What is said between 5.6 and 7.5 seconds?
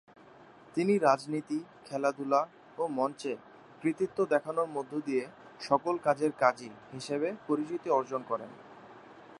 "সকল কাজের কাজী" হিসেবে